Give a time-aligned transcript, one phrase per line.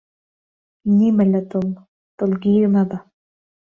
[0.97, 1.67] نیمە لە دڵ،
[2.17, 2.97] دڵگیر مەبە